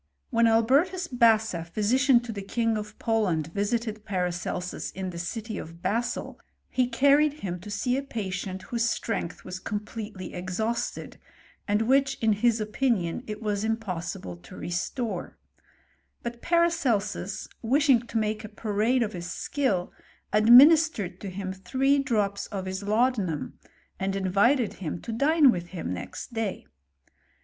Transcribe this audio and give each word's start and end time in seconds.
When 0.31 0.47
Albertus 0.47 1.07
Basa, 1.07 1.63
physician 1.63 2.21
to 2.21 2.31
the 2.31 2.41
king 2.41 2.75
of 2.75 2.97
Poland, 2.97 3.51
visited 3.53 4.03
Paracelsus 4.03 4.89
in 4.89 5.11
the 5.11 5.19
city 5.19 5.59
of 5.59 5.83
Basle, 5.83 6.39
he 6.71 6.87
carried 6.87 7.33
him 7.45 7.59
to 7.59 7.69
see 7.69 8.01
^ 8.01 8.09
patient 8.09 8.63
whose 8.63 8.89
strength 8.89 9.43
was 9.45 9.59
completely 9.59 10.33
exhausted, 10.33 11.19
^d 11.69 11.81
which, 11.83 12.15
in 12.19 12.33
his 12.33 12.59
opinion, 12.59 13.23
it 13.27 13.43
was 13.43 13.63
impossible 13.63 14.37
to 14.37 14.55
restore; 14.55 15.37
but 16.23 16.41
Paracelsus, 16.41 17.47
wishing 17.61 18.01
to 18.07 18.17
make 18.17 18.43
a 18.43 18.49
parade 18.49 19.03
of 19.03 19.13
his 19.13 19.31
skill, 19.31 19.93
administered 20.33 21.19
to 21.21 21.29
him 21.29 21.53
three 21.53 21.99
drops 21.99 22.47
of 22.47 22.65
his 22.65 22.81
laudanum, 22.81 23.59
and 23.99 24.15
invited 24.15 24.73
him 24.81 24.99
to 24.99 25.11
dine 25.11 25.51
with 25.51 25.67
him 25.67 25.93
next 25.93 26.33
day. 26.33 26.65